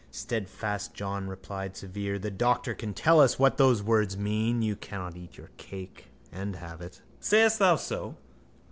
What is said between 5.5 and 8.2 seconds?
cake and have it. Sayest thou so?